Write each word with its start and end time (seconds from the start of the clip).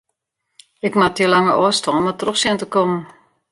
Ik 0.87 0.93
moat 0.99 1.15
dy 1.17 1.25
lange 1.29 1.53
ôfstân 1.65 2.03
mar 2.03 2.17
troch 2.19 2.39
sjen 2.41 2.59
te 2.59 2.65
kommen. 2.73 3.01